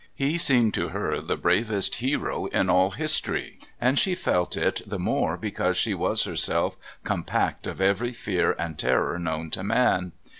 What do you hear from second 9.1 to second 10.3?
known to man.